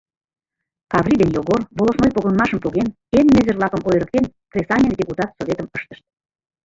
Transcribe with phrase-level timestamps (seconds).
[0.91, 6.03] Каврий ден Йогор, волостной погынымашым поген, эн незер-влакым ойырыктен, Кресаньык депутат Советым ыштышт.